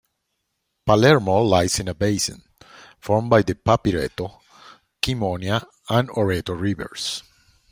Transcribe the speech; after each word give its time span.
Palermo 0.83 1.43
lies 1.43 1.79
in 1.79 1.87
a 1.87 1.93
basin, 1.93 2.41
formed 2.97 3.29
by 3.29 3.43
the 3.43 3.53
Papireto, 3.53 4.41
Kemonia 4.99 5.63
and 5.89 6.09
Oreto 6.09 6.53
rivers. 6.59 7.21